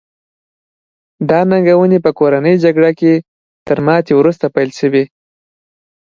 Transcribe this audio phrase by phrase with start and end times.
[1.29, 3.13] دا ننګونې په کورنۍ جګړه کې
[3.67, 5.03] تر ماتې وروسته پیل شوې.